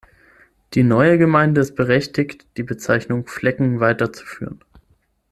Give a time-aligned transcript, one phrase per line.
[0.73, 4.63] Die neue Gemeinde ist berechtigt, die Bezeichnung Flecken weiterzuführen.